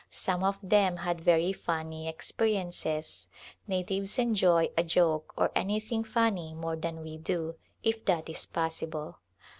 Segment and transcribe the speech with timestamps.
[0.09, 3.27] Some of them had very funny experiences.
[3.67, 9.19] Natives enjoy a joke or anything funny more than we do, if that is possible.